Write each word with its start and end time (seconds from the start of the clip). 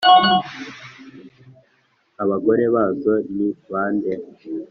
abagore 2.23 2.63
bazo 2.75 3.13
ni 3.35 3.49
ba 3.69 3.83
nde? 3.95 4.13